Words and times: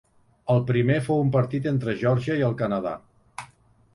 El 0.53 0.61
primer 0.71 0.95
fou 1.07 1.19
un 1.25 1.29
partit 1.35 1.69
entre 1.73 1.95
Geòrgia 2.01 2.39
i 2.39 2.45
el 2.49 2.57
Canadà. 2.65 2.97